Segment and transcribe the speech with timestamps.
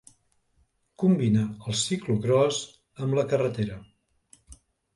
[1.03, 2.63] Combina el ciclocròs
[3.07, 3.81] amb la carretera.